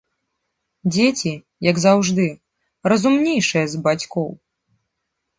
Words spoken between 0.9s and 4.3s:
Дзеці, як заўжды, разумнейшыя за бацькоў.